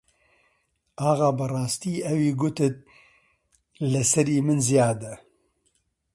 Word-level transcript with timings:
ئاغا 1.01 1.29
بەڕاستی 1.37 2.03
ئەوی 2.05 2.29
گوتت 2.41 2.75
لە 3.91 4.01
سەری 4.11 4.37
من 4.45 4.59
زیادە 4.69 5.13